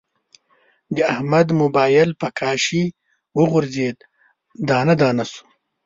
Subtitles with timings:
[0.95, 2.83] د احمد مبایل په کاشي
[3.37, 3.97] و غورځید،
[4.67, 5.43] دانه دانه شو.